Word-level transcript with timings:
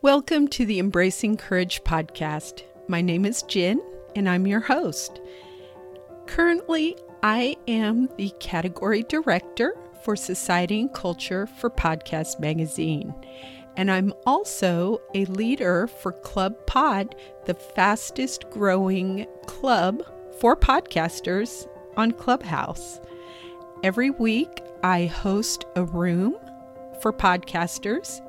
Welcome 0.00 0.46
to 0.50 0.64
the 0.64 0.78
Embracing 0.78 1.38
Courage 1.38 1.82
podcast. 1.82 2.62
My 2.86 3.00
name 3.00 3.24
is 3.24 3.42
Jen, 3.42 3.82
and 4.14 4.28
I'm 4.28 4.46
your 4.46 4.60
host. 4.60 5.20
Currently, 6.26 6.96
I 7.24 7.56
am 7.66 8.08
the 8.16 8.30
category 8.38 9.02
director 9.02 9.74
for 10.04 10.14
Society 10.14 10.82
and 10.82 10.94
Culture 10.94 11.48
for 11.48 11.68
Podcast 11.68 12.38
Magazine, 12.38 13.12
and 13.76 13.90
I'm 13.90 14.12
also 14.24 15.00
a 15.16 15.24
leader 15.24 15.88
for 15.88 16.12
Club 16.12 16.54
Pod, 16.68 17.16
the 17.46 17.54
fastest 17.54 18.48
growing 18.50 19.26
club 19.46 20.04
for 20.38 20.54
podcasters 20.54 21.66
on 21.96 22.12
Clubhouse. 22.12 23.00
Every 23.82 24.10
week, 24.10 24.62
I 24.84 25.06
host 25.06 25.64
a 25.74 25.82
room 25.82 26.36
for 27.02 27.12
podcasters 27.12 28.20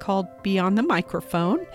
called 0.00 0.26
Beyond 0.42 0.78
the 0.78 0.82
Microphone. 0.82 1.66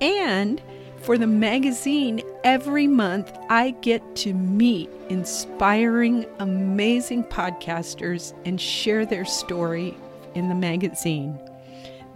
And 0.00 0.60
for 1.02 1.16
the 1.16 1.26
magazine, 1.26 2.22
every 2.44 2.86
month 2.86 3.36
I 3.48 3.70
get 3.80 4.16
to 4.16 4.34
meet 4.34 4.90
inspiring, 5.08 6.26
amazing 6.38 7.24
podcasters 7.24 8.34
and 8.44 8.60
share 8.60 9.06
their 9.06 9.24
story 9.24 9.96
in 10.34 10.48
the 10.48 10.54
magazine. 10.54 11.38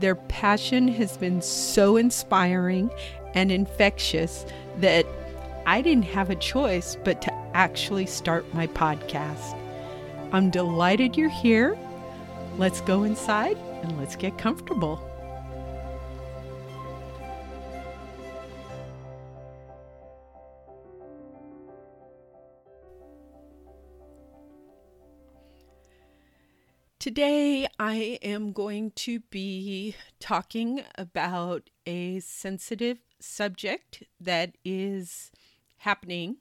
Their 0.01 0.15
passion 0.15 0.89
has 0.89 1.17
been 1.17 1.41
so 1.41 1.97
inspiring 1.97 2.91
and 3.35 3.51
infectious 3.51 4.45
that 4.79 5.07
I 5.67 5.81
didn't 5.81 6.05
have 6.05 6.31
a 6.31 6.37
choice 6.37 6.97
but 7.05 7.23
to 7.23 7.33
actually 7.55 8.07
start 8.07 8.53
my 8.55 8.67
podcast. 8.67 9.59
I'm 10.33 10.51
delighted 10.51 11.17
you're 11.17 11.31
here. 11.31 11.79
Let's 12.59 12.81
go 12.83 13.05
inside 13.05 13.57
and 13.83 13.97
let's 13.99 14.17
get 14.17 14.37
comfortable. 14.37 15.01
Today, 27.05 27.67
I 27.79 28.19
am 28.23 28.53
going 28.53 28.93
to 28.93 29.21
be 29.21 29.95
talking 30.21 30.85
about 30.97 31.69
a 31.85 32.21
sensitive 32.21 32.97
subject 33.21 34.05
that 34.19 34.57
is 34.65 35.31
happening 35.77 36.39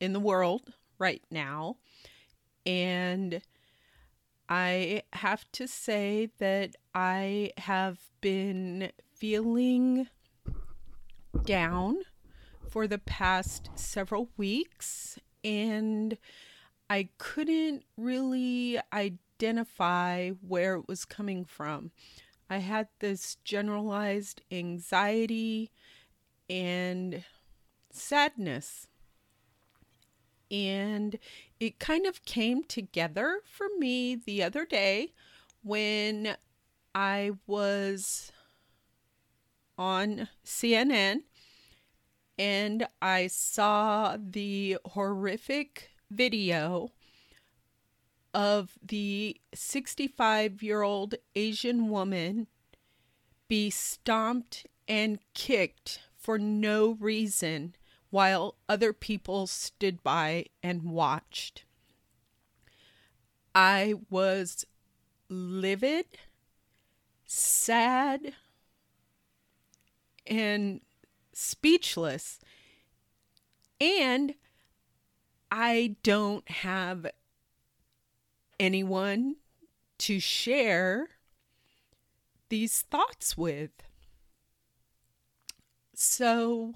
in 0.00 0.14
the 0.14 0.18
world 0.18 0.72
right 0.98 1.22
now. 1.30 1.76
And 2.64 3.42
I 4.48 5.02
have 5.12 5.44
to 5.52 5.68
say 5.68 6.30
that 6.38 6.76
I 6.94 7.50
have 7.58 7.98
been 8.22 8.92
feeling 9.12 10.08
down 11.44 11.98
for 12.70 12.86
the 12.86 13.00
past 13.00 13.68
several 13.74 14.30
weeks, 14.38 15.18
and 15.44 16.16
I 16.88 17.10
couldn't 17.18 17.84
really 17.98 18.78
identify 19.36 20.30
where 20.30 20.76
it 20.76 20.88
was 20.88 21.04
coming 21.04 21.44
from. 21.44 21.90
I 22.48 22.58
had 22.58 22.88
this 23.00 23.36
generalized 23.44 24.40
anxiety 24.50 25.70
and 26.48 27.24
sadness 27.90 28.86
and 30.50 31.18
it 31.58 31.80
kind 31.80 32.06
of 32.06 32.24
came 32.24 32.62
together 32.62 33.40
for 33.44 33.66
me 33.78 34.14
the 34.14 34.44
other 34.44 34.64
day 34.64 35.12
when 35.64 36.36
I 36.94 37.32
was 37.48 38.30
on 39.76 40.28
CNN 40.44 41.22
and 42.38 42.86
I 43.02 43.26
saw 43.26 44.16
the 44.18 44.78
horrific 44.84 45.90
video 46.10 46.92
of 48.36 48.78
the 48.86 49.40
65 49.54 50.62
year 50.62 50.82
old 50.82 51.14
Asian 51.34 51.88
woman 51.88 52.46
be 53.48 53.70
stomped 53.70 54.66
and 54.86 55.18
kicked 55.32 56.00
for 56.18 56.38
no 56.38 56.98
reason 57.00 57.74
while 58.10 58.56
other 58.68 58.92
people 58.92 59.46
stood 59.46 60.02
by 60.02 60.44
and 60.62 60.82
watched. 60.82 61.64
I 63.54 63.94
was 64.10 64.66
livid, 65.30 66.04
sad, 67.24 68.34
and 70.26 70.82
speechless. 71.32 72.38
And 73.80 74.34
I 75.50 75.96
don't 76.02 76.46
have 76.50 77.06
anyone 78.58 79.36
to 79.98 80.20
share 80.20 81.08
these 82.48 82.82
thoughts 82.82 83.36
with. 83.36 83.70
So 85.94 86.74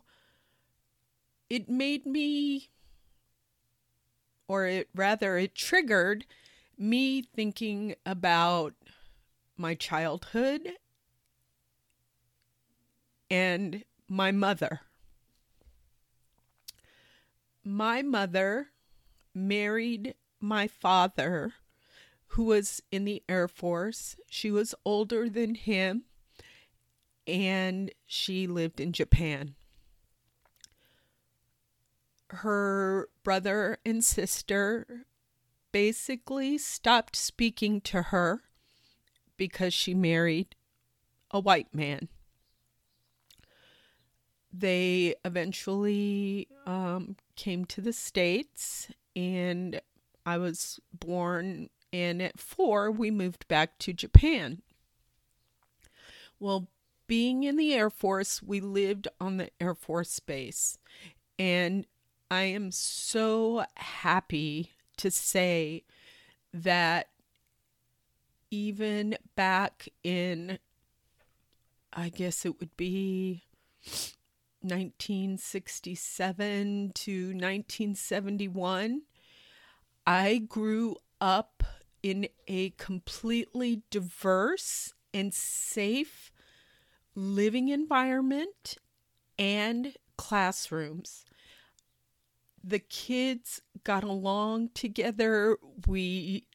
it 1.49 1.69
made 1.69 2.07
me, 2.07 2.71
or 4.49 4.67
it 4.67 4.89
rather, 4.95 5.37
it 5.37 5.55
triggered 5.55 6.25
me 6.79 7.23
thinking 7.23 7.95
about 8.07 8.75
my 9.57 9.75
childhood 9.75 10.71
and 13.31 13.85
my 14.09 14.33
mother. 14.33 14.81
My 17.63 18.01
mother 18.01 18.69
married 19.35 20.15
my 20.41 20.67
father, 20.67 21.53
who 22.31 22.45
was 22.45 22.83
in 22.91 23.05
the 23.05 23.23
Air 23.29 23.49
Force. 23.49 24.17
She 24.29 24.51
was 24.51 24.75
older 24.85 25.29
than 25.29 25.55
him, 25.55 26.05
and 27.27 27.91
she 28.07 28.47
lived 28.47 28.81
in 28.81 28.93
Japan 28.93 29.55
her 32.33 33.09
brother 33.23 33.79
and 33.85 34.05
sister 34.05 35.05
basically 35.73 36.59
stopped 36.59 37.17
speaking 37.17 37.81
to 37.81 38.03
her 38.03 38.43
because 39.37 39.73
she 39.73 39.95
married 39.95 40.55
a 41.31 41.41
white 41.41 41.73
man. 41.75 42.09
They 44.53 45.15
eventually 45.25 46.49
um, 46.67 47.17
came 47.37 47.65
to 47.67 47.81
the 47.81 47.93
States, 47.93 48.89
and 49.15 49.81
I 50.27 50.39
was 50.39 50.81
born, 50.93 51.71
and 51.93 52.23
at 52.23 52.39
four, 52.39 52.91
we 52.91 53.11
moved 53.11 53.47
back 53.49 53.79
to 53.81 53.93
Japan. 53.93 54.63
Well, 56.39 56.69
being 57.07 57.45
in 57.45 57.57
the 57.57 57.75
Air 57.75 57.91
Force, 57.91 58.43
we 58.43 58.61
lived 58.61 59.09
on 59.21 59.37
the 59.37 59.51
Air 59.61 59.75
Force 59.75 60.19
Base, 60.21 60.79
and 61.39 61.87
I 62.31 62.43
am 62.43 62.71
so 62.71 63.65
happy 63.75 64.71
to 64.99 65.11
say 65.11 65.85
that 66.55 67.09
even 68.51 69.17
back 69.37 69.89
in, 70.03 70.59
I 71.93 72.09
guess 72.09 72.47
it 72.47 72.59
would 72.61 72.77
be 72.77 73.43
1967 74.63 76.93
to 76.95 77.27
1971, 77.27 79.03
I 80.07 80.39
grew 80.39 80.97
up 81.21 81.63
in 82.03 82.29
a 82.47 82.71
completely 82.71 83.83
diverse 83.91 84.95
and 85.13 85.35
safe 85.35 86.33
living 87.15 87.69
environment 87.69 88.79
and 89.39 89.95
classrooms 90.17 91.25
the 92.63 92.79
kids 92.79 93.63
got 93.85 94.05
along 94.05 94.71
together. 94.75 95.57
We 95.87 96.47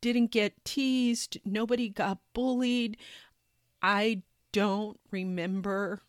didn't 0.00 0.30
get 0.30 0.64
teased. 0.64 1.38
Nobody 1.44 1.88
got 1.88 2.18
bullied. 2.32 2.96
I 3.82 4.22
don't 4.52 4.98
remember 5.10 6.00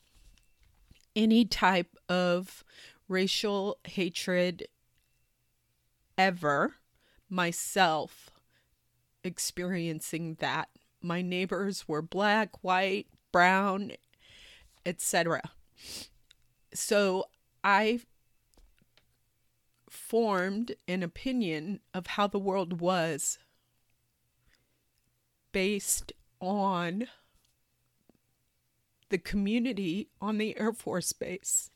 any 1.16 1.46
type 1.46 1.96
of 2.10 2.64
racial 3.08 3.78
hatred 3.86 4.68
ever 6.18 6.76
myself 7.30 8.30
experiencing 9.24 10.38
that. 10.40 10.70
My 11.02 11.22
neighbors 11.22 11.88
were 11.88 12.02
black, 12.02 12.64
white, 12.64 13.08
brown, 13.32 13.92
etc. 14.86 15.42
So 16.74 17.26
I 17.64 18.02
formed 19.90 20.76
an 20.88 21.04
opinion 21.04 21.80
of 21.94 22.08
how 22.08 22.28
the 22.28 22.40
world 22.40 22.82
was 22.82 23.38
based 25.52 26.12
on 26.40 27.08
the 29.10 29.18
community 29.20 30.10
on 30.20 30.40
the 30.40 30.60
Air 30.60 30.74
Force 30.74 31.14
Base. 31.14 31.70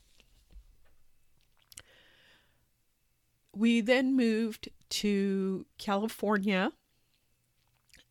We 3.54 3.82
then 3.82 4.16
moved 4.16 4.70
to 4.90 5.66
California, 5.78 6.72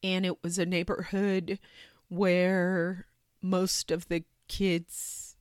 and 0.03 0.27
it 0.27 0.43
was 0.43 0.59
a 0.59 0.67
neighborhood 0.67 1.59
where 2.09 3.07
most 3.43 3.91
of 3.91 4.09
the 4.09 4.25
kids 4.49 5.37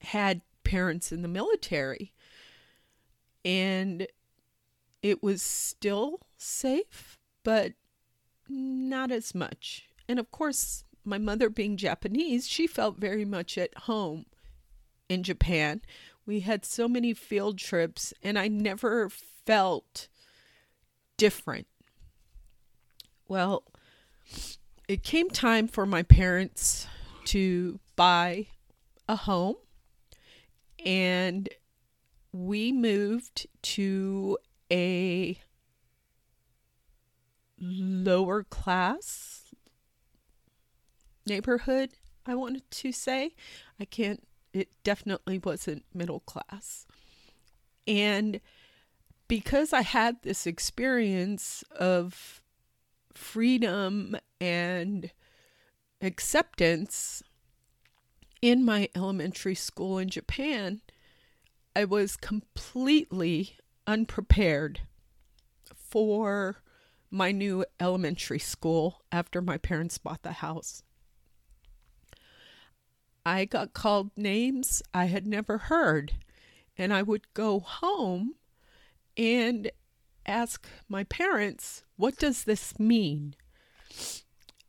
had 0.00 0.42
parents 0.64 1.12
in 1.12 1.22
the 1.22 1.28
military. 1.28 2.12
And 3.44 4.06
it 5.02 5.22
was 5.22 5.42
still 5.42 6.20
safe, 6.36 7.18
but 7.42 7.72
not 8.48 9.10
as 9.10 9.34
much. 9.34 9.88
And 10.08 10.18
of 10.18 10.30
course, 10.30 10.84
my 11.04 11.18
mother 11.18 11.48
being 11.48 11.76
Japanese, 11.76 12.46
she 12.46 12.66
felt 12.66 12.98
very 12.98 13.24
much 13.24 13.58
at 13.58 13.76
home 13.76 14.26
in 15.08 15.22
Japan. 15.22 15.82
We 16.24 16.40
had 16.40 16.64
so 16.64 16.86
many 16.86 17.14
field 17.14 17.58
trips, 17.58 18.14
and 18.22 18.38
I 18.38 18.48
never 18.48 19.08
felt 19.08 20.08
different. 21.16 21.66
Well, 23.32 23.64
it 24.86 25.02
came 25.02 25.30
time 25.30 25.66
for 25.66 25.86
my 25.86 26.02
parents 26.02 26.86
to 27.24 27.80
buy 27.96 28.48
a 29.08 29.16
home, 29.16 29.54
and 30.84 31.48
we 32.30 32.72
moved 32.72 33.46
to 33.62 34.36
a 34.70 35.38
lower 37.58 38.42
class 38.42 39.54
neighborhood, 41.26 41.92
I 42.26 42.34
wanted 42.34 42.70
to 42.70 42.92
say. 42.92 43.34
I 43.80 43.86
can't, 43.86 44.28
it 44.52 44.68
definitely 44.84 45.38
wasn't 45.38 45.86
middle 45.94 46.20
class. 46.20 46.86
And 47.86 48.42
because 49.26 49.72
I 49.72 49.80
had 49.80 50.20
this 50.20 50.46
experience 50.46 51.64
of 51.74 52.41
freedom 53.16 54.16
and 54.40 55.10
acceptance 56.00 57.22
in 58.40 58.64
my 58.64 58.88
elementary 58.94 59.54
school 59.54 59.98
in 59.98 60.08
Japan, 60.08 60.82
I 61.74 61.84
was 61.84 62.16
completely 62.16 63.56
unprepared 63.86 64.80
for 65.74 66.56
my 67.10 67.30
new 67.30 67.64
elementary 67.78 68.38
school 68.38 69.02
after 69.12 69.40
my 69.40 69.58
parents 69.58 69.98
bought 69.98 70.22
the 70.22 70.32
house. 70.32 70.82
I 73.24 73.44
got 73.44 73.74
called 73.74 74.10
names 74.16 74.82
I 74.92 75.04
had 75.04 75.26
never 75.26 75.58
heard, 75.58 76.14
and 76.76 76.92
I 76.92 77.02
would 77.02 77.32
go 77.34 77.60
home 77.60 78.34
and 79.16 79.70
ask 80.26 80.66
my 80.88 81.04
parents, 81.04 81.84
What 82.02 82.18
does 82.18 82.42
this 82.42 82.80
mean? 82.80 83.36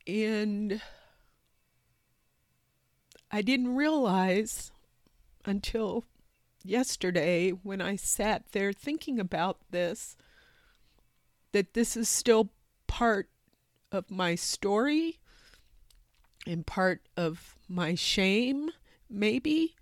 And 0.06 0.80
I 3.32 3.42
didn't 3.42 3.76
realize 3.76 4.72
until 5.44 6.04
yesterday 6.64 7.50
when 7.50 7.82
I 7.82 7.96
sat 7.96 8.52
there 8.52 8.72
thinking 8.72 9.20
about 9.20 9.58
this 9.72 10.16
that 11.54 11.74
this 11.74 11.98
is 11.98 12.08
still 12.08 12.52
part 12.86 13.30
of 13.92 14.12
my 14.12 14.36
story 14.36 15.18
and 16.46 16.68
part 16.68 17.02
of 17.18 17.56
my 17.68 17.96
shame, 17.96 18.70
maybe, 19.10 19.74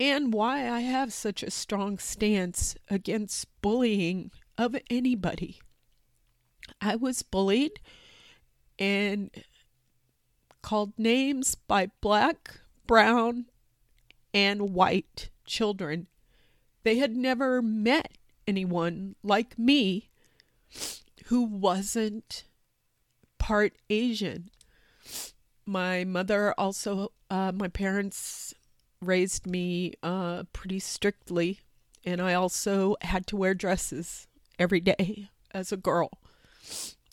and 0.00 0.32
why 0.32 0.68
I 0.68 0.80
have 0.80 1.12
such 1.12 1.44
a 1.44 1.52
strong 1.52 1.98
stance 1.98 2.74
against 2.88 3.46
bullying 3.62 4.32
of 4.58 4.74
anybody. 4.90 5.60
I 6.80 6.96
was 6.96 7.22
bullied 7.22 7.80
and 8.78 9.30
called 10.62 10.92
names 10.98 11.54
by 11.54 11.90
black, 12.00 12.60
brown, 12.86 13.46
and 14.32 14.74
white 14.74 15.30
children. 15.46 16.06
They 16.82 16.96
had 16.96 17.16
never 17.16 17.60
met 17.60 18.12
anyone 18.46 19.16
like 19.22 19.58
me 19.58 20.08
who 21.26 21.42
wasn't 21.42 22.44
part 23.38 23.74
Asian. 23.88 24.50
My 25.66 26.04
mother 26.04 26.54
also, 26.58 27.12
uh, 27.30 27.52
my 27.52 27.68
parents 27.68 28.54
raised 29.02 29.46
me 29.46 29.94
uh, 30.02 30.44
pretty 30.52 30.78
strictly, 30.78 31.60
and 32.04 32.20
I 32.20 32.34
also 32.34 32.96
had 33.02 33.26
to 33.28 33.36
wear 33.36 33.54
dresses 33.54 34.26
every 34.58 34.80
day 34.80 35.28
as 35.52 35.72
a 35.72 35.76
girl. 35.76 36.10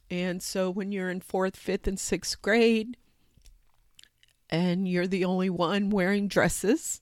And 0.09 0.41
so 0.41 0.69
when 0.69 0.91
you're 0.91 1.09
in 1.09 1.21
fourth, 1.21 1.55
fifth, 1.55 1.87
and 1.87 1.99
sixth 1.99 2.41
grade, 2.41 2.97
and 4.49 4.87
you're 4.87 5.07
the 5.07 5.25
only 5.25 5.49
one 5.49 5.89
wearing 5.89 6.27
dresses, 6.27 7.01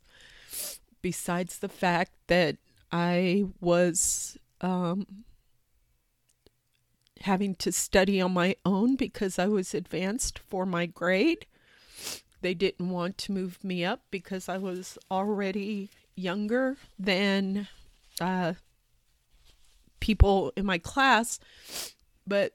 besides 1.02 1.60
the 1.60 1.70
fact 1.70 2.14
that 2.28 2.58
I 2.92 3.46
was 3.60 4.38
um, 4.62 5.06
having 7.22 7.56
to 7.56 7.72
study 7.72 8.20
on 8.22 8.34
my 8.34 8.56
own 8.66 8.96
because 8.96 9.38
I 9.38 9.48
was 9.48 9.74
advanced 9.74 10.40
for 10.40 10.66
my 10.66 10.86
grade. 10.86 11.46
They 12.42 12.54
didn't 12.54 12.90
want 12.90 13.18
to 13.20 13.32
move 13.32 13.64
me 13.64 13.84
up 13.86 14.02
because 14.12 14.50
I 14.50 14.58
was 14.58 14.98
already 15.10 15.90
younger 16.16 16.78
than 16.98 17.68
uh, 18.22 18.54
people 20.00 20.54
in 20.56 20.66
my 20.66 20.78
class. 20.78 21.40
But 22.28 22.54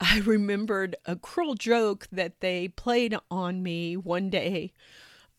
I 0.00 0.20
remembered 0.20 0.96
a 1.06 1.16
cruel 1.16 1.54
joke 1.54 2.06
that 2.12 2.40
they 2.40 2.68
played 2.68 3.16
on 3.30 3.62
me 3.62 3.96
one 3.96 4.30
day 4.30 4.72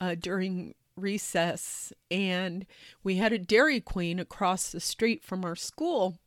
uh, 0.02 0.16
during 0.16 0.76
recess, 0.96 1.94
and 2.12 2.66
we 3.04 3.16
had 3.16 3.32
a 3.32 3.40
Dairy 3.40 3.80
Queen 3.80 4.20
across 4.20 4.72
the 4.72 4.82
street 4.82 5.24
from 5.24 5.46
our 5.46 5.56
school 5.56 6.18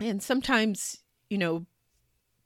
and 0.00 0.22
sometimes, 0.22 1.02
you 1.30 1.38
know, 1.38 1.66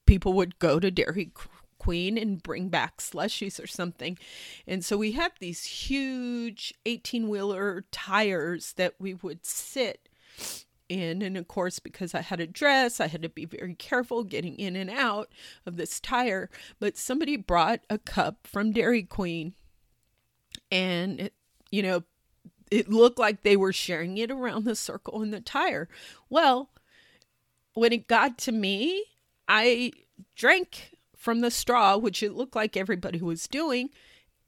people 0.07 0.33
would 0.35 0.59
go 0.59 0.79
to 0.79 0.91
Dairy 0.91 1.33
Queen 1.79 2.19
and 2.19 2.43
bring 2.43 2.69
back 2.69 2.99
slushies 2.99 3.63
or 3.63 3.67
something. 3.67 4.19
And 4.67 4.85
so 4.85 4.97
we 4.97 5.13
had 5.13 5.33
these 5.39 5.65
huge 5.65 6.75
18 6.87 7.29
wheeler 7.29 7.85
tires 7.91 8.75
that 8.75 8.95
we 8.99 9.15
would 9.15 9.47
sit 9.47 10.09
in. 10.89 11.23
And 11.23 11.37
of 11.37 11.49
course, 11.49 11.79
because 11.79 12.15
I 12.15 12.21
had 12.21 12.41
a 12.41 12.47
dress, 12.47 13.01
I 13.01 13.07
had 13.07 13.23
to 13.23 13.29
be 13.29 13.45
very 13.45 13.75
careful 13.75 14.25
getting 14.25 14.57
in 14.57 14.77
and 14.77 14.91
out 14.91 15.31
of 15.67 15.77
this 15.77 16.01
tire. 16.01 16.51
But 16.79 16.97
somebody 16.97 17.37
brought 17.37 17.81
a 17.89 17.99
cup 17.99 18.47
from 18.47 18.73
Dairy 18.73 19.03
Queen 19.03 19.55
and, 20.71 21.21
it, 21.21 21.35
you 21.71 21.83
know, 21.83 22.03
it 22.71 22.89
looked 22.89 23.19
like 23.19 23.43
they 23.43 23.57
were 23.57 23.73
sharing 23.73 24.19
it 24.19 24.31
around 24.31 24.65
the 24.65 24.75
circle 24.75 25.23
in 25.23 25.31
the 25.31 25.41
tire. 25.41 25.89
Well, 26.29 26.71
when 27.75 27.93
it 27.93 28.09
got 28.09 28.39
to 28.39 28.53
me, 28.53 29.05
I 29.47 29.93
drank 30.37 30.97
from 31.17 31.41
the 31.41 31.51
straw, 31.51 31.97
which 31.97 32.23
it 32.23 32.35
looked 32.35 32.57
like 32.57 32.77
everybody 32.77 33.21
was 33.21 33.47
doing. 33.47 33.91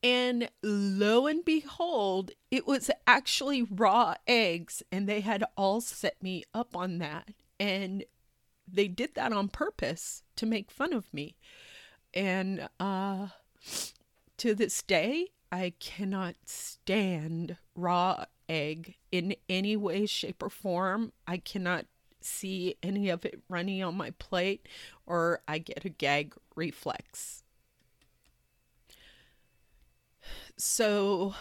And 0.03 0.51
lo 0.63 1.27
and 1.27 1.45
behold, 1.45 2.31
it 2.51 2.67
was 2.67 2.91
actually 3.07 3.63
raw 3.63 4.15
eggs, 4.27 4.83
and 4.91 5.09
they 5.09 5.21
had 5.21 5.45
all 5.57 5.81
set 5.81 6.23
me 6.23 6.45
up 6.55 6.75
on 6.75 6.99
that. 6.99 7.29
And 7.59 8.05
they 8.67 8.89
did 8.89 9.15
that 9.15 9.33
on 9.33 9.49
purpose 9.49 10.23
to 10.37 10.47
make 10.47 10.71
fun 10.71 10.93
of 10.93 11.13
me. 11.13 11.37
And 12.15 12.69
uh, 12.79 13.29
to 14.39 14.55
this 14.55 14.83
day, 14.83 15.29
I 15.53 15.75
cannot 15.81 16.37
stand 16.47 17.57
raw 17.75 18.25
egg 18.49 18.97
in 19.13 19.35
any 19.49 19.77
way, 19.77 20.07
shape, 20.07 20.43
or 20.43 20.51
form. 20.51 21.13
I 21.27 21.39
cannot 21.39 21.87
see 22.21 22.77
any 22.83 23.09
of 23.09 23.25
it 23.25 23.41
running 23.49 23.83
on 23.83 23.97
my 23.97 24.11
plate 24.13 24.67
or 25.07 25.41
I 25.49 25.59
get 25.59 25.85
a 25.85 25.89
gag 25.89 26.35
reflex. 26.55 27.40
So 30.61 31.35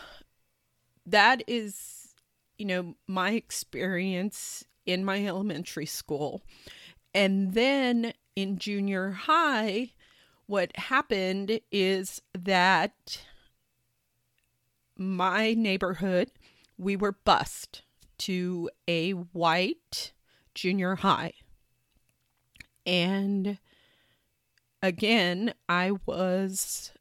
that 1.05 1.43
is, 1.45 2.15
you 2.57 2.65
know, 2.65 2.95
my 3.05 3.31
experience 3.31 4.63
in 4.85 5.03
my 5.03 5.25
elementary 5.25 5.85
school. 5.85 6.41
And 7.13 7.53
then 7.53 8.13
in 8.37 8.57
junior 8.57 9.11
high, 9.11 9.91
what 10.45 10.75
happened 10.77 11.59
is 11.69 12.21
that 12.33 13.21
my 14.97 15.53
neighborhood, 15.53 16.31
we 16.77 16.95
were 16.95 17.11
bused 17.11 17.81
to 18.19 18.69
a 18.87 19.11
white 19.11 20.13
junior 20.55 20.95
high. 20.95 21.33
And 22.85 23.57
again, 24.81 25.53
I 25.67 25.91
was 26.05 26.93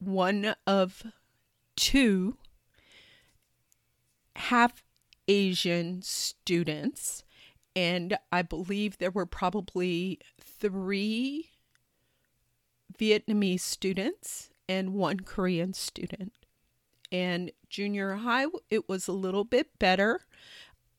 one 0.00 0.54
of 0.66 1.04
two 1.76 2.36
half 4.36 4.82
Asian 5.28 6.02
students, 6.02 7.24
and 7.76 8.18
I 8.32 8.42
believe 8.42 8.98
there 8.98 9.10
were 9.10 9.26
probably 9.26 10.18
three 10.40 11.50
Vietnamese 12.98 13.60
students 13.60 14.50
and 14.68 14.94
one 14.94 15.20
Korean 15.20 15.72
student. 15.72 16.32
And 17.12 17.52
junior 17.68 18.14
high, 18.14 18.46
it 18.70 18.88
was 18.88 19.08
a 19.08 19.12
little 19.12 19.44
bit 19.44 19.78
better 19.78 20.20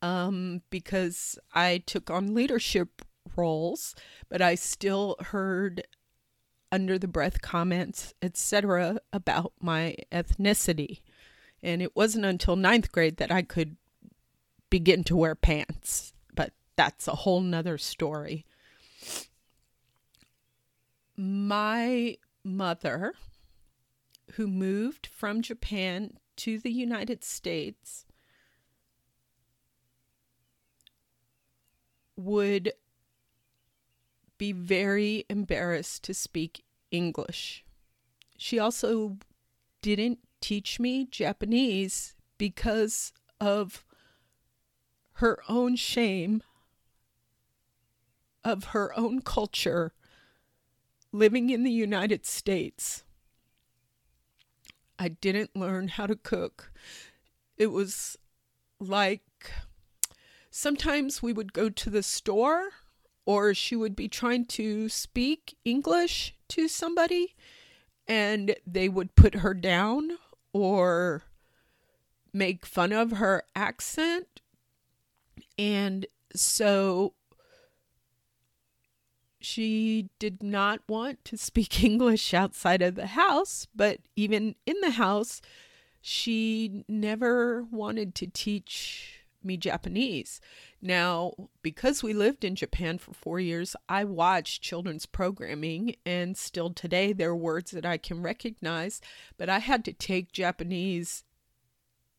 um, 0.02 0.62
because 0.70 1.38
I 1.54 1.84
took 1.86 2.10
on 2.10 2.34
leadership 2.34 3.02
roles, 3.36 3.96
but 4.30 4.42
I 4.42 4.56
still 4.56 5.16
heard 5.20 5.88
under 6.72 6.98
the 6.98 7.08
breath 7.08 7.42
comments, 7.42 8.14
etc., 8.22 9.00
about 9.12 9.54
my 9.60 9.96
ethnicity. 10.12 11.02
And 11.62 11.82
it 11.82 11.96
wasn't 11.96 12.26
until 12.26 12.56
ninth 12.56 12.92
grade 12.92 13.18
that 13.18 13.32
I 13.32 13.42
could 13.42 13.76
begin 14.70 15.04
to 15.06 15.16
wear 15.16 15.36
pants, 15.36 16.14
but 16.34 16.54
that's 16.76 17.08
a 17.08 17.16
whole 17.16 17.42
nother 17.42 17.78
story. 17.78 18.46
My 21.16 22.18
mother, 22.44 23.14
who 24.34 24.48
moved 24.48 25.08
from 25.08 25.42
Japan 25.42 26.18
to 26.38 26.58
the 26.58 26.72
United 26.72 27.24
States, 27.24 28.06
would 32.16 32.74
be 34.42 34.52
very 34.52 35.24
embarrassed 35.30 36.04
to 36.04 36.16
speak 36.16 36.64
English. 36.90 37.64
She 38.40 38.58
also 38.58 39.18
didn't 39.84 40.18
teach 40.40 40.80
me 40.80 41.06
Japanese 41.06 42.16
because 42.40 43.14
of 43.40 43.86
her 45.22 45.44
own 45.48 45.76
shame 45.76 46.42
of 48.44 48.64
her 48.74 48.92
own 48.98 49.22
culture 49.22 49.94
living 51.12 51.52
in 51.52 51.62
the 51.62 51.70
United 51.70 52.26
States. 52.26 53.04
I 54.98 55.10
didn't 55.10 55.56
learn 55.56 55.90
how 55.90 56.08
to 56.08 56.16
cook. 56.16 56.72
It 57.58 57.68
was 57.68 58.18
like 58.80 59.52
sometimes 60.50 61.22
we 61.22 61.32
would 61.32 61.54
go 61.54 61.70
to 61.70 61.92
the 61.92 62.02
store 62.02 62.70
or 63.26 63.54
she 63.54 63.76
would 63.76 63.96
be 63.96 64.08
trying 64.08 64.46
to 64.46 64.90
speak 64.90 65.56
English 65.64 66.36
to 66.50 66.68
somebody 66.68 67.36
and 68.08 68.56
they 68.66 68.90
would 68.90 69.16
put 69.16 69.36
her 69.36 69.54
down 69.54 70.18
or 70.54 71.24
make 72.34 72.66
fun 72.66 72.92
of 72.92 73.12
her 73.12 73.44
accent. 73.56 74.42
And 75.58 76.06
so 76.36 77.14
she 79.40 80.10
did 80.20 80.44
not 80.44 80.82
want 80.88 81.24
to 81.26 81.38
speak 81.38 81.84
English 81.84 82.34
outside 82.34 82.82
of 82.82 82.96
the 82.96 83.08
house, 83.08 83.68
but 83.76 84.00
even 84.16 84.56
in 84.66 84.76
the 84.82 84.92
house, 84.92 85.42
she 86.02 86.84
never 86.88 87.64
wanted 87.72 88.16
to 88.16 88.28
teach 88.28 89.21
me 89.44 89.58
Japanese. 89.58 90.42
Now, 90.82 91.34
because 91.62 92.04
we 92.04 92.14
lived 92.14 92.44
in 92.44 92.56
Japan 92.56 92.98
for 92.98 93.14
four 93.14 93.40
years, 93.40 93.76
I 93.88 94.04
watched 94.04 94.62
children's 94.62 95.06
programming, 95.06 95.96
and 96.06 96.38
still 96.38 96.72
today 96.72 97.14
there 97.14 97.32
are 97.32 97.36
words 97.36 97.72
that 97.72 97.86
I 97.86 97.98
can 97.98 98.22
recognize, 98.22 99.02
but 99.38 99.50
I 99.50 99.60
had 99.60 99.86
to 99.86 99.94
take 99.94 100.32
Japanese 100.32 101.24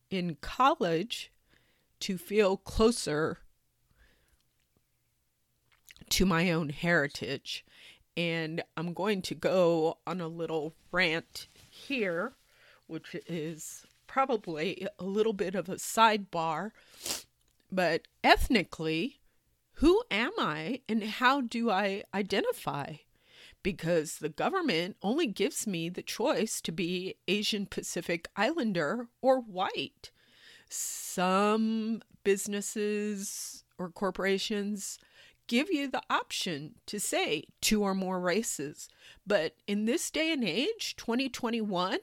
in 0.09 0.37
college 0.41 1.31
to 2.01 2.17
feel 2.17 2.57
closer 2.57 3.39
to 6.09 6.25
my 6.25 6.51
own 6.51 6.69
heritage. 6.69 7.65
And 8.15 8.61
I'm 8.77 8.93
going 8.93 9.21
to 9.23 9.35
go 9.35 9.97
on 10.05 10.21
a 10.21 10.27
little 10.27 10.75
rant 10.91 11.47
here, 11.69 12.33
which 12.85 13.15
is 13.27 13.87
probably 14.13 14.87
a 14.99 15.03
little 15.03 15.33
bit 15.33 15.55
of 15.55 15.67
a 15.67 15.73
sidebar, 15.75 16.69
but 17.71 18.03
ethnically, 18.23 19.19
who 19.77 20.03
am 20.11 20.29
I 20.37 20.81
and 20.87 21.03
how 21.03 21.41
do 21.41 21.71
I 21.71 22.03
identify? 22.13 22.97
Because 23.63 24.19
the 24.19 24.29
government 24.29 24.97
only 25.01 25.25
gives 25.25 25.65
me 25.65 25.89
the 25.89 26.03
choice 26.03 26.61
to 26.61 26.71
be 26.71 27.15
Asian 27.27 27.65
Pacific 27.65 28.27
Islander 28.35 29.07
or 29.19 29.39
white. 29.39 30.11
Some 30.69 32.03
businesses 32.23 33.63
or 33.79 33.89
corporations 33.89 34.99
give 35.47 35.71
you 35.71 35.89
the 35.89 36.03
option 36.11 36.75
to 36.85 36.99
say 36.99 37.45
two 37.61 37.81
or 37.81 37.95
more 37.95 38.19
races. 38.19 38.89
But 39.25 39.55
in 39.65 39.85
this 39.85 40.11
day 40.11 40.31
and 40.31 40.43
age, 40.43 40.95
2021, 40.97 41.97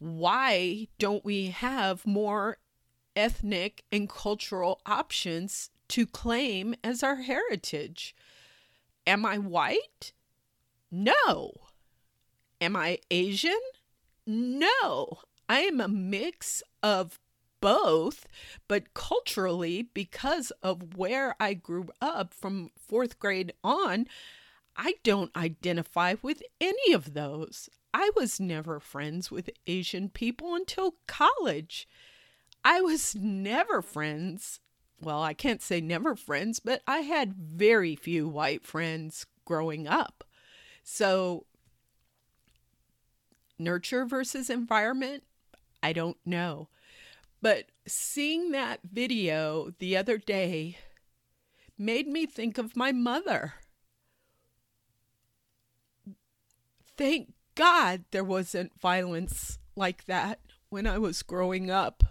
why 0.00 0.88
don't 0.98 1.24
we 1.24 1.48
have 1.48 2.06
more 2.06 2.56
ethnic 3.14 3.84
and 3.92 4.08
cultural 4.08 4.80
options 4.86 5.70
to 5.88 6.06
claim 6.06 6.74
as 6.82 7.02
our 7.02 7.16
heritage? 7.16 8.16
Am 9.06 9.26
I 9.26 9.38
white? 9.38 10.12
No. 10.90 11.52
Am 12.60 12.76
I 12.76 12.98
Asian? 13.10 13.60
No. 14.26 15.20
I 15.48 15.60
am 15.60 15.80
a 15.80 15.88
mix 15.88 16.62
of 16.82 17.18
both, 17.60 18.26
but 18.68 18.94
culturally, 18.94 19.82
because 19.82 20.50
of 20.62 20.96
where 20.96 21.36
I 21.38 21.54
grew 21.54 21.88
up 22.00 22.32
from 22.32 22.70
fourth 22.78 23.18
grade 23.18 23.52
on, 23.62 24.06
I 24.76 24.94
don't 25.02 25.36
identify 25.36 26.14
with 26.22 26.42
any 26.58 26.94
of 26.94 27.12
those. 27.12 27.68
I 27.92 28.10
was 28.14 28.38
never 28.38 28.80
friends 28.80 29.30
with 29.30 29.50
Asian 29.66 30.08
people 30.08 30.54
until 30.54 30.96
college. 31.06 31.88
I 32.64 32.80
was 32.80 33.14
never 33.14 33.82
friends. 33.82 34.60
Well, 35.00 35.22
I 35.22 35.34
can't 35.34 35.62
say 35.62 35.80
never 35.80 36.14
friends, 36.14 36.60
but 36.60 36.82
I 36.86 36.98
had 36.98 37.34
very 37.34 37.96
few 37.96 38.28
white 38.28 38.64
friends 38.64 39.26
growing 39.44 39.88
up. 39.88 40.24
So, 40.82 41.46
nurture 43.58 44.04
versus 44.04 44.50
environment, 44.50 45.24
I 45.82 45.92
don't 45.92 46.18
know. 46.24 46.68
But 47.42 47.66
seeing 47.86 48.50
that 48.52 48.80
video 48.84 49.72
the 49.78 49.96
other 49.96 50.18
day 50.18 50.78
made 51.78 52.06
me 52.06 52.26
think 52.26 52.58
of 52.58 52.76
my 52.76 52.92
mother. 52.92 53.54
Thank 56.98 57.32
God 57.60 58.06
there 58.10 58.24
wasn't 58.24 58.80
violence 58.80 59.58
like 59.76 60.06
that 60.06 60.40
when 60.70 60.86
I 60.86 60.96
was 60.96 61.22
growing 61.22 61.70
up, 61.70 62.02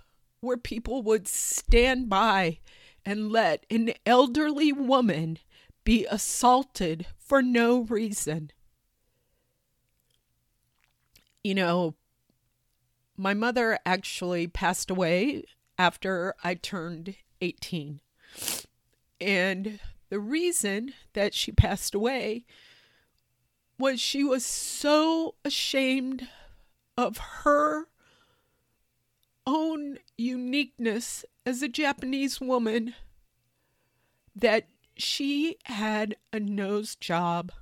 where 0.42 0.58
people 0.58 1.02
would 1.02 1.28
stand 1.28 2.08
by 2.08 2.60
and 3.04 3.32
let 3.32 3.66
an 3.72 3.94
elderly 4.06 4.72
woman 4.72 5.40
be 5.84 6.06
assaulted 6.06 7.08
for 7.18 7.42
no 7.42 7.80
reason. 7.80 8.52
You 11.44 11.56
know, 11.56 11.96
my 13.18 13.34
mother 13.34 13.80
actually 13.88 14.46
passed 14.46 14.92
away 14.92 15.46
after 15.80 16.36
I 16.44 16.54
turned 16.54 17.16
18. 17.42 18.02
And 19.20 19.80
the 20.10 20.20
reason 20.20 20.94
that 21.14 21.34
she 21.34 21.52
passed 21.52 21.96
away 21.96 22.46
was 23.80 24.00
she 24.00 24.24
was 24.24 24.46
so 24.46 25.36
ashamed 25.46 26.28
of 26.98 27.18
her 27.44 27.86
own 29.48 29.98
uniqueness 30.18 31.24
as 31.46 31.64
a 31.64 31.70
Japanese 31.70 32.42
woman 32.42 32.94
that 34.36 34.68
she 34.98 35.56
had 35.64 36.18
a 36.34 36.40
nose 36.40 36.96
job. 36.96 37.54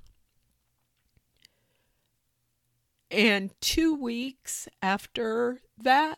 And 3.12 3.52
two 3.62 3.94
weeks 3.94 4.68
after 4.82 5.62
that, 5.78 6.18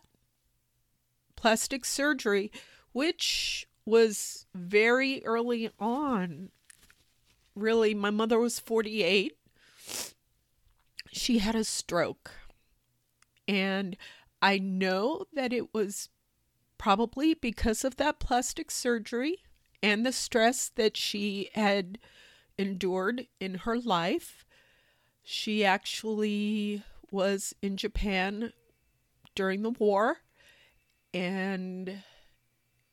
plastic 1.36 1.84
surgery, 1.84 2.50
which 2.92 3.68
was 3.84 4.46
very 4.54 5.22
early 5.24 5.70
on. 5.78 6.50
Really, 7.54 7.94
my 7.94 8.10
mother 8.10 8.38
was 8.38 8.58
48 8.58 9.36
she 11.12 11.38
had 11.38 11.54
a 11.54 11.64
stroke. 11.64 12.32
And 13.48 13.96
I 14.40 14.58
know 14.58 15.24
that 15.32 15.52
it 15.52 15.74
was 15.74 16.08
probably 16.78 17.34
because 17.34 17.84
of 17.84 17.96
that 17.96 18.20
plastic 18.20 18.70
surgery 18.70 19.38
and 19.82 20.04
the 20.04 20.12
stress 20.12 20.70
that 20.76 20.96
she 20.96 21.50
had 21.54 21.98
endured 22.56 23.26
in 23.38 23.54
her 23.54 23.78
life. 23.78 24.44
She 25.22 25.64
actually 25.64 26.82
was 27.10 27.54
in 27.60 27.76
Japan 27.76 28.52
during 29.34 29.62
the 29.62 29.70
war. 29.70 30.18
And, 31.12 32.02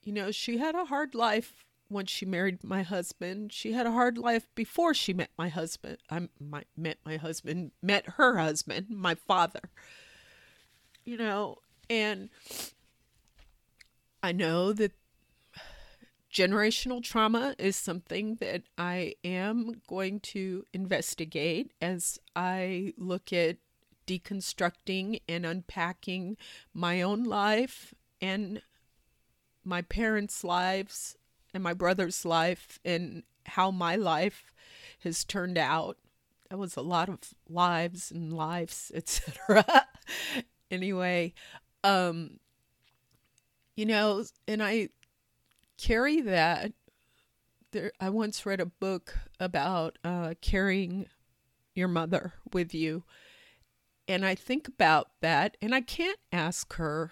you 0.04 0.12
know, 0.12 0.32
she 0.32 0.58
had 0.58 0.76
a 0.76 0.86
hard 0.86 1.14
life 1.14 1.67
when 1.90 2.06
she 2.06 2.26
married 2.26 2.64
my 2.64 2.84
husband. 2.84 3.52
She 3.54 3.74
had 3.74 3.86
a 3.86 3.92
hard 3.92 4.18
life 4.18 4.48
before 4.56 4.94
she 4.94 5.14
met 5.14 5.30
my 5.38 5.50
husband. 5.50 5.98
I 6.10 6.28
my, 6.40 6.64
met 6.76 6.98
my 7.06 7.18
husband, 7.18 7.72
met 7.82 8.06
her 8.18 8.38
husband, 8.38 8.88
my 8.90 9.16
father. 9.16 9.62
You 11.06 11.18
know, 11.18 11.58
and 11.90 12.30
I 14.22 14.32
know 14.32 14.74
that 14.74 14.92
generational 16.34 17.02
trauma 17.02 17.56
is 17.58 17.76
something 17.76 18.36
that 18.36 18.64
I 18.78 19.16
am 19.24 19.82
going 19.88 20.20
to 20.20 20.66
investigate 20.74 21.72
as 21.82 22.20
I 22.36 22.94
look 22.98 23.32
at 23.32 23.58
deconstructing 24.06 25.22
and 25.28 25.46
unpacking 25.46 26.38
my 26.74 27.02
own 27.02 27.24
life 27.24 27.94
and 28.22 28.62
my 29.64 29.82
parents' 29.82 30.44
lives 30.44 31.16
and 31.54 31.64
my 31.64 31.74
brother's 31.74 32.26
life 32.26 32.80
and 32.84 33.24
how 33.46 33.72
my 33.72 33.96
life 33.96 34.54
has 35.04 35.24
turned 35.24 35.58
out. 35.58 35.98
That 36.50 36.58
was 36.58 36.76
a 36.76 36.82
lot 36.82 37.10
of 37.10 37.20
lives 37.50 38.12
and 38.12 38.34
lives, 38.34 38.92
etc. 38.96 39.66
anyway, 40.72 41.34
um 41.84 42.40
you 43.78 43.86
know, 43.86 44.24
and 44.48 44.62
I 44.62 44.90
carry 45.78 46.20
that. 46.22 46.74
There, 47.72 47.92
I 48.02 48.10
once 48.10 48.46
read 48.46 48.60
a 48.60 48.66
book 48.66 49.16
about 49.40 50.00
uh, 50.04 50.34
carrying 50.42 51.06
your 51.76 51.88
mother 51.88 52.34
with 52.52 52.74
you. 52.74 53.04
And 54.08 54.26
I 54.26 54.36
think 54.36 54.68
about 54.68 55.10
that, 55.22 55.58
and 55.62 55.76
I 55.76 55.82
can't 55.82 56.20
ask 56.32 56.74
her. 56.74 57.12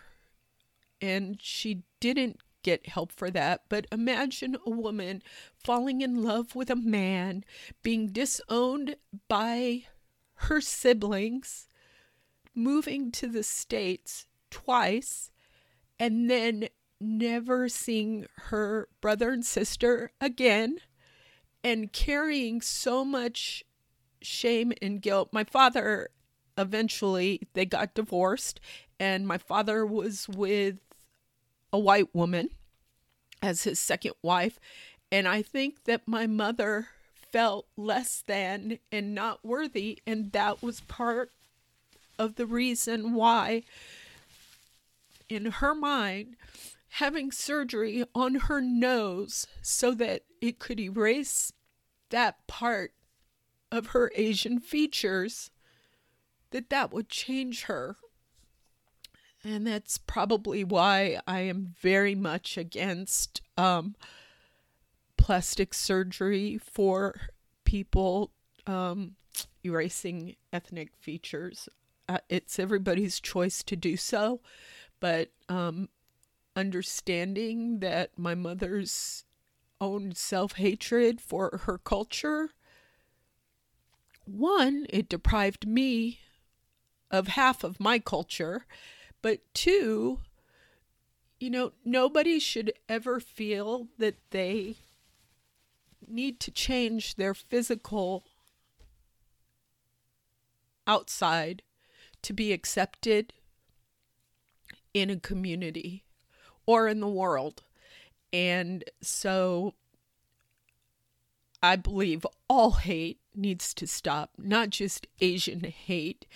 And 1.02 1.38
she 1.40 1.84
didn't 2.00 2.40
get 2.66 2.88
help 2.88 3.12
for 3.12 3.30
that. 3.30 3.62
But 3.70 3.86
imagine 3.92 4.58
a 4.66 4.72
woman 4.72 5.22
falling 5.64 6.02
in 6.02 6.24
love 6.24 6.56
with 6.56 6.72
a 6.72 6.76
man, 6.76 7.46
being 7.84 8.08
disowned 8.08 8.96
by 9.28 9.84
her 10.34 10.60
siblings, 10.60 11.68
moving 12.56 13.12
to 13.12 13.28
the 13.28 13.44
States 13.44 14.26
twice, 14.50 15.30
and 16.00 16.28
then 16.28 16.68
never 17.00 17.70
seeing 17.70 18.26
her 18.36 18.90
brother 19.00 19.30
and 19.30 19.46
sister 19.46 20.12
again 20.20 20.78
and 21.64 21.94
carrying 21.94 22.62
so 22.62 23.06
much 23.06 23.64
shame 24.22 24.74
and 24.82 25.02
guilt. 25.02 25.30
My 25.32 25.44
father 25.44 26.10
eventually 26.58 27.42
they 27.54 27.66
got 27.66 27.94
divorced 27.94 28.60
and 29.00 29.28
my 29.28 29.38
father 29.38 29.86
was 29.86 30.28
with 30.30 30.80
a 31.76 31.80
white 31.80 32.16
woman 32.16 32.50
as 33.42 33.64
his 33.64 33.80
second 33.80 34.14
wife 34.22 34.60
and 35.12 35.28
I 35.28 35.42
think 35.42 35.84
that 35.84 36.08
my 36.08 36.26
mother 36.26 36.88
felt 37.32 37.68
less 37.76 38.24
than 38.26 38.80
and 38.94 39.14
not 39.14 39.44
worthy 39.44 40.00
and 40.08 40.32
that 40.32 40.64
was 40.64 40.80
part 40.80 41.32
of 42.18 42.36
the 42.36 42.46
reason 42.46 43.14
why 43.14 43.64
in 45.28 45.46
her 45.46 45.76
mind 45.76 46.38
having 46.96 47.30
surgery 47.30 48.06
on 48.16 48.36
her 48.36 48.62
nose 48.62 49.48
so 49.62 49.94
that 49.94 50.22
it 50.40 50.60
could 50.60 50.80
erase 50.80 51.52
that 52.10 52.48
part 52.48 52.94
of 53.70 53.88
her 53.88 54.10
Asian 54.16 54.60
features, 54.60 55.52
that 56.52 56.70
that 56.70 56.94
would 56.94 57.10
change 57.10 57.64
her. 57.64 57.98
And 59.46 59.68
that's 59.68 60.00
probably 60.00 60.64
why 60.64 61.20
I 61.28 61.42
am 61.42 61.76
very 61.80 62.16
much 62.16 62.58
against 62.58 63.42
um, 63.58 63.96
plastic 65.18 65.72
surgery 65.76 66.58
for 66.58 67.22
people 67.64 68.32
um, 68.66 69.16
erasing 69.64 70.36
ethnic 70.52 70.96
features. 70.98 71.70
Uh, 72.10 72.18
it's 72.28 72.58
everybody's 72.58 73.20
choice 73.20 73.62
to 73.64 73.76
do 73.76 73.96
so, 73.96 74.42
but 75.00 75.30
um, 75.48 75.90
understanding 76.56 77.82
that 77.82 78.18
my 78.18 78.34
mother's 78.34 79.26
own 79.80 80.16
self 80.16 80.54
hatred 80.54 81.22
for 81.22 81.62
her 81.66 81.78
culture, 81.78 82.50
one, 84.24 84.88
it 84.90 85.08
deprived 85.08 85.68
me 85.68 86.22
of 87.12 87.28
half 87.28 87.64
of 87.64 87.80
my 87.80 88.00
culture, 88.00 88.66
but 89.26 89.40
two, 89.56 90.20
you 91.40 91.50
know, 91.50 91.72
nobody 91.84 92.38
should 92.38 92.72
ever 92.88 93.20
feel 93.20 93.88
that 93.98 94.18
they 94.30 94.76
need 96.08 96.40
to 96.42 96.52
change 96.52 97.16
their 97.16 97.34
physical 97.34 98.24
outside 100.86 101.64
to 102.22 102.34
be 102.34 102.54
accepted 102.54 103.34
in 104.94 105.10
a 105.10 105.16
community 105.16 106.04
or 106.68 106.88
in 106.88 107.00
the 107.00 107.08
world. 107.08 107.64
And 108.32 108.84
so 109.02 109.74
I 111.64 111.78
believe 111.78 112.28
all 112.48 112.74
hate 112.74 113.22
needs 113.34 113.74
to 113.74 113.88
stop, 113.88 114.34
not 114.38 114.70
just 114.70 115.08
Asian 115.20 115.62
hate. 115.62 116.28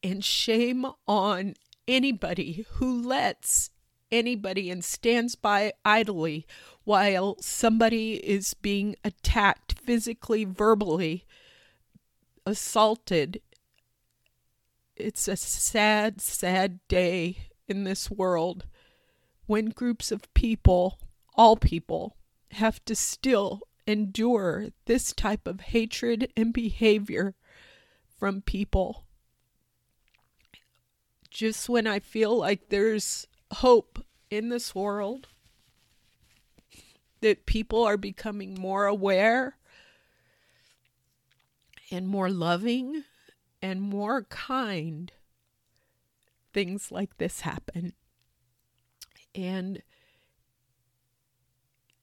And 0.00 0.24
shame 0.24 0.86
on 1.08 1.54
anybody 1.88 2.66
who 2.74 3.02
lets 3.02 3.70
anybody 4.12 4.70
and 4.70 4.84
stands 4.84 5.34
by 5.34 5.72
idly 5.84 6.46
while 6.84 7.36
somebody 7.40 8.14
is 8.14 8.54
being 8.54 8.94
attacked 9.04 9.80
physically, 9.80 10.44
verbally, 10.44 11.24
assaulted. 12.46 13.40
It's 14.96 15.26
a 15.28 15.36
sad, 15.36 16.20
sad 16.20 16.80
day 16.88 17.48
in 17.66 17.84
this 17.84 18.10
world 18.10 18.66
when 19.46 19.70
groups 19.70 20.12
of 20.12 20.32
people, 20.34 20.98
all 21.34 21.56
people, 21.56 22.16
have 22.52 22.84
to 22.84 22.94
still 22.94 23.62
endure 23.86 24.68
this 24.84 25.12
type 25.12 25.46
of 25.46 25.60
hatred 25.60 26.30
and 26.36 26.52
behavior 26.52 27.34
from 28.18 28.42
people. 28.42 29.04
Just 31.30 31.68
when 31.68 31.86
I 31.86 32.00
feel 32.00 32.36
like 32.36 32.68
there's 32.68 33.26
hope 33.52 34.04
in 34.30 34.48
this 34.48 34.74
world, 34.74 35.28
that 37.20 37.46
people 37.46 37.84
are 37.84 37.96
becoming 37.96 38.54
more 38.54 38.86
aware 38.86 39.56
and 41.90 42.06
more 42.06 42.30
loving 42.30 43.04
and 43.60 43.80
more 43.80 44.22
kind, 44.24 45.12
things 46.52 46.90
like 46.92 47.18
this 47.18 47.40
happen. 47.40 47.92
And, 49.34 49.82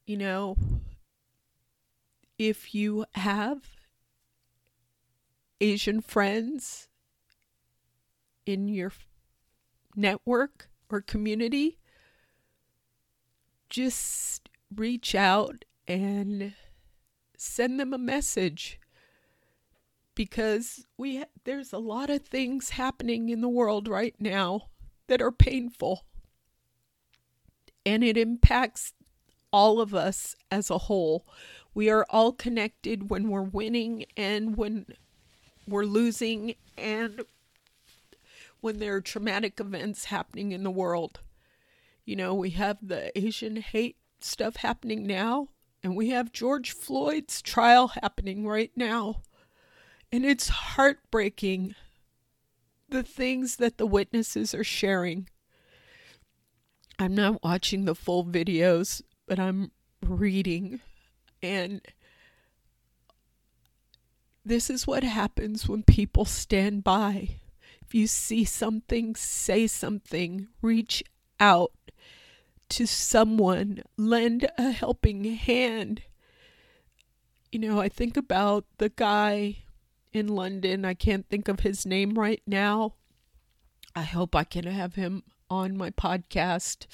you 0.06 0.18
know, 0.18 0.56
if 2.38 2.76
you 2.76 3.06
have 3.14 3.62
Asian 5.62 6.02
friends 6.02 6.90
in 8.46 8.68
your 8.68 8.92
network 9.96 10.70
or 10.90 11.02
community, 11.02 11.78
just 13.70 14.50
reach 14.76 15.16
out 15.16 15.66
and 15.88 16.54
send 17.38 17.80
them 17.80 17.94
a 17.94 17.98
message 17.98 18.80
because 20.16 20.86
we 20.98 21.18
ha- 21.18 21.26
there's 21.44 21.74
a 21.74 21.78
lot 21.78 22.10
of 22.10 22.26
things 22.26 22.72
happening 22.72 23.30
in 23.30 23.42
the 23.42 23.50
world 23.50 23.88
right 23.88 24.16
now 24.20 24.70
that 25.08 25.22
are 25.22 25.32
painful 25.32 26.06
and 27.86 28.04
it 28.04 28.18
impacts 28.18 28.94
all 29.52 29.80
of 29.80 29.94
us 29.94 30.36
as 30.52 30.70
a 30.70 30.80
whole. 30.80 31.26
We 31.74 31.90
are 31.90 32.06
all 32.10 32.34
connected 32.34 33.10
when 33.10 33.30
we're 33.30 33.42
winning 33.42 34.06
and 34.18 34.58
when 34.58 34.86
we're 35.68 35.86
losing 35.86 36.56
and 36.78 37.24
when 38.66 38.80
there 38.80 38.96
are 38.96 39.02
traumatic 39.02 39.60
events 39.60 40.06
happening 40.06 40.52
in 40.52 40.64
the 40.64 40.72
world. 40.72 41.20
You 42.04 42.16
know, 42.16 42.34
we 42.34 42.50
have 42.50 42.80
the 42.82 43.16
Asian 43.16 43.58
hate 43.58 43.98
stuff 44.22 44.56
happening 44.56 45.06
now, 45.06 45.50
and 45.84 45.96
we 45.96 46.10
have 46.10 46.32
George 46.32 46.72
Floyd's 46.72 47.44
trial 47.44 47.90
happening 47.90 48.48
right 48.48 48.72
now. 48.76 49.22
And 50.12 50.26
it's 50.26 50.50
heartbreaking 50.50 51.76
the 52.90 53.04
things 53.04 53.58
that 53.58 53.78
the 53.78 53.86
witnesses 53.86 54.56
are 54.56 54.64
sharing. 54.64 55.30
I'm 56.98 57.14
not 57.14 57.44
watching 57.44 57.86
the 57.86 57.94
full 57.94 58.26
videos, 58.26 59.04
but 59.28 59.38
I'm 59.38 59.74
reading. 60.02 60.80
And 61.40 61.82
this 64.44 64.72
is 64.72 64.88
what 64.88 65.04
happens 65.04 65.70
when 65.70 65.84
people 65.84 66.26
stand 66.26 66.84
by. 66.84 67.42
You 67.96 68.08
see 68.08 68.44
something, 68.44 69.16
say 69.16 69.66
something, 69.68 70.50
reach 70.62 71.02
out 71.40 71.72
to 72.68 72.86
someone, 72.86 73.82
lend 73.96 74.46
a 74.58 74.72
helping 74.72 75.24
hand. 75.24 76.02
You 77.54 77.60
know, 77.60 77.80
I 77.80 77.88
think 77.88 78.18
about 78.18 78.66
the 78.80 78.90
guy 78.90 79.60
in 80.12 80.28
London. 80.28 80.84
I 80.84 80.94
can't 80.94 81.26
think 81.30 81.48
of 81.48 81.62
his 81.62 81.86
name 81.86 82.20
right 82.20 82.42
now. 82.46 82.96
I 83.96 84.02
hope 84.02 84.36
I 84.36 84.44
can 84.44 84.66
have 84.66 84.96
him 84.96 85.24
on 85.50 85.78
my 85.78 85.90
podcast. 85.90 86.88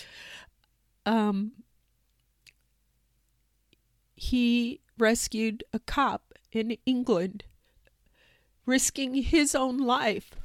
Um, 1.08 1.54
he 4.14 4.82
rescued 5.00 5.64
a 5.74 5.80
cop 5.80 6.36
in 6.52 6.78
England, 6.86 7.46
risking 8.68 9.16
his 9.16 9.56
own 9.56 9.80
life. 9.80 10.36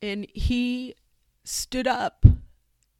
And 0.00 0.26
he 0.32 0.94
stood 1.44 1.86
up. 1.86 2.24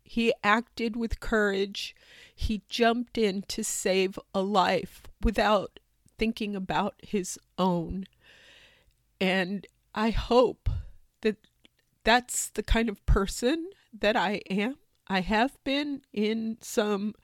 He 0.02 0.32
acted 0.42 0.96
with 0.96 1.20
courage. 1.20 1.94
He 2.34 2.62
jumped 2.68 3.18
in 3.18 3.42
to 3.48 3.62
save 3.62 4.18
a 4.34 4.40
life 4.40 5.02
without 5.22 5.80
thinking 6.18 6.56
about 6.56 6.94
his 7.02 7.38
own. 7.58 8.06
And 9.20 9.66
I 9.94 10.10
hope 10.10 10.68
that 11.20 11.36
that's 12.04 12.48
the 12.50 12.62
kind 12.62 12.88
of 12.88 13.04
person 13.06 13.70
that 13.92 14.16
I 14.16 14.40
am. 14.50 14.76
I 15.08 15.20
have 15.20 15.62
been 15.64 16.02
in 16.12 16.58
some 16.60 17.14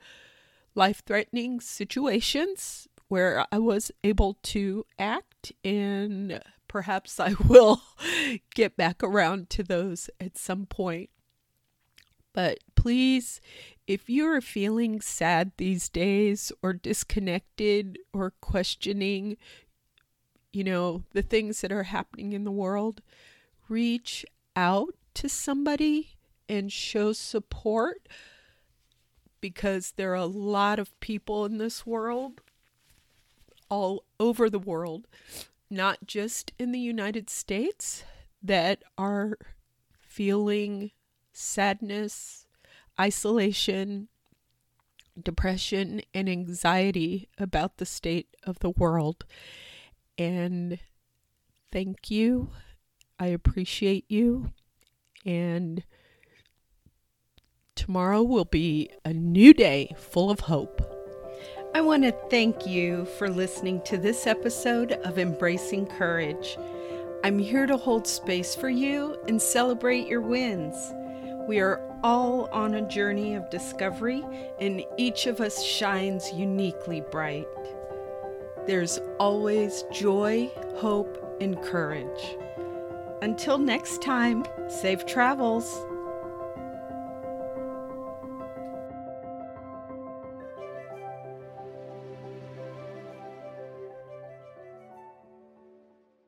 life 0.75 1.03
threatening 1.07 1.61
situations 1.61 2.89
where 3.09 3.47
I 3.53 3.59
was 3.59 3.93
able 4.03 4.39
to 4.43 4.87
act, 4.99 5.53
and 5.63 6.41
perhaps 6.75 7.21
I 7.21 7.35
will 7.47 7.83
get 8.53 8.77
back 8.77 9.01
around 9.01 9.49
to 9.51 9.63
those 9.63 10.11
at 10.19 10.37
some 10.37 10.67
point. 10.67 11.09
But 12.33 12.59
please, 12.75 13.41
if 13.87 14.11
you're 14.11 14.41
feeling 14.41 15.01
sad 15.01 15.53
these 15.57 15.89
days 15.89 16.51
or 16.63 16.73
disconnected 16.73 17.97
or 18.13 18.33
questioning, 18.41 19.37
you 20.53 20.65
know, 20.65 21.05
the 21.13 21.23
things 21.23 21.61
that 21.61 21.71
are 21.71 21.85
happening 21.85 22.33
in 22.33 22.43
the 22.43 22.51
world, 22.51 23.03
reach 23.69 24.27
out 24.57 24.97
to 25.15 25.29
somebody 25.29 26.17
and 26.49 26.73
show 26.73 27.13
support 27.13 28.09
because 29.41 29.93
there 29.93 30.11
are 30.11 30.17
a 30.17 30.27
lot 30.27 30.81
of 30.81 30.99
people 30.99 31.45
in 31.45 31.59
this 31.59 31.87
world, 31.87 32.41
all 33.69 34.03
over 34.19 34.51
the 34.51 34.59
world, 34.59 35.07
not 35.75 36.07
just 36.07 36.53
in 36.59 36.73
the 36.73 36.81
United 36.81 37.29
States, 37.29 38.05
that 38.43 38.83
are 38.97 39.37
feeling 39.99 40.91
sadness, 41.33 42.47
isolation, 43.01 44.09
depression, 45.21 46.03
and 46.13 46.29
anxiety 46.29 47.29
about 47.39 47.79
the 47.79 47.87
state 47.87 48.29
of 48.45 48.61
the 48.61 48.71
world. 48.71 49.25
And 50.17 50.79
thank 51.73 52.11
you. 52.11 52.51
I 53.19 53.27
appreciate 53.27 54.05
you. 54.09 54.53
And 55.25 55.83
tomorrow 57.75 58.23
will 58.23 58.45
be 58.45 58.91
a 59.05 59.13
new 59.13 59.55
day 59.55 59.95
full 59.97 60.31
of 60.31 60.41
hope. 60.41 60.94
I 61.75 61.81
want 61.81 62.05
to 62.05 62.13
thank 62.31 62.69
you 62.69 63.05
for 63.05 63.29
listening 63.29 63.81
to 63.81 63.99
this 63.99 64.29
episode 64.29 64.93
of 64.93 65.19
Embracing 65.19 65.89
Courage. 65.89 66.57
I'm 67.25 67.37
here 67.37 67.67
to 67.67 67.77
hold 67.77 68.07
space 68.07 68.55
for 68.55 68.69
you 68.69 69.19
and 69.27 69.43
celebrate 69.43 70.07
your 70.07 70.21
wins. 70.21 70.95
We 71.49 71.59
are 71.59 71.83
all 72.05 72.49
on 72.53 72.75
a 72.75 72.89
journey 72.89 73.35
of 73.35 73.51
discovery, 73.51 74.25
and 74.61 74.85
each 74.97 75.27
of 75.27 75.41
us 75.41 75.65
shines 75.65 76.33
uniquely 76.33 77.01
bright. 77.01 77.49
There's 78.69 79.01
always 79.19 79.83
joy, 79.91 80.53
hope, 80.77 81.37
and 81.41 81.61
courage. 81.61 82.37
Until 83.21 83.59
next 83.59 84.01
time, 84.01 84.45
safe 84.69 85.05
travels. 85.07 85.85